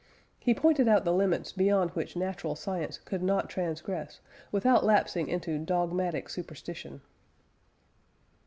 [0.39, 4.19] He pointed out the limits beyond which natural science could not transgress
[4.51, 7.01] without lapsing into "dogmatic superstition."